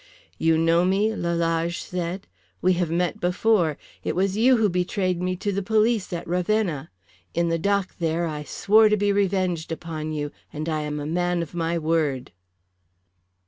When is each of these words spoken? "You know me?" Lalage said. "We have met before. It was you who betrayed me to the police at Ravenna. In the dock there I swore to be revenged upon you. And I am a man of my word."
"You 0.39 0.57
know 0.57 0.83
me?" 0.83 1.13
Lalage 1.15 1.79
said. 1.81 2.25
"We 2.59 2.73
have 2.73 2.89
met 2.89 3.19
before. 3.21 3.77
It 4.03 4.15
was 4.15 4.35
you 4.35 4.57
who 4.57 4.67
betrayed 4.67 5.21
me 5.21 5.35
to 5.35 5.51
the 5.51 5.61
police 5.61 6.11
at 6.11 6.27
Ravenna. 6.27 6.89
In 7.35 7.49
the 7.49 7.59
dock 7.59 7.93
there 7.99 8.25
I 8.25 8.41
swore 8.41 8.89
to 8.89 8.97
be 8.97 9.11
revenged 9.11 9.71
upon 9.71 10.11
you. 10.11 10.31
And 10.51 10.67
I 10.67 10.81
am 10.81 10.99
a 10.99 11.05
man 11.05 11.43
of 11.43 11.53
my 11.53 11.77
word." 11.77 12.31